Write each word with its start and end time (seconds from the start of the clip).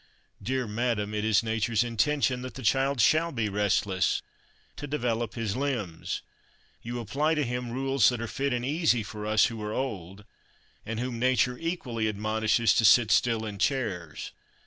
Dear 0.41 0.65
madame, 0.65 1.13
it 1.13 1.23
is 1.23 1.43
nature's 1.43 1.83
intention 1.83 2.41
that 2.41 2.55
the 2.55 2.63
child 2.63 2.99
shall 2.99 3.31
be 3.31 3.49
restless, 3.49 4.23
to 4.77 4.87
develop 4.87 5.35
his 5.35 5.55
limbs. 5.55 6.23
You 6.81 6.99
apply 6.99 7.35
to 7.35 7.43
him 7.43 7.69
rules 7.71 8.09
that 8.09 8.19
are 8.19 8.25
fit 8.25 8.51
and 8.51 8.65
easy 8.65 9.03
for 9.03 9.27
us 9.27 9.45
who 9.45 9.61
are 9.61 9.73
old, 9.73 10.25
and 10.87 10.99
whom 10.99 11.19
nature 11.19 11.55
equally 11.59 12.07
admonishes 12.09 12.73
to 12.77 12.83
sit 12.83 13.11
still 13.11 13.45
in 13.45 13.59
chairs. 13.59 14.31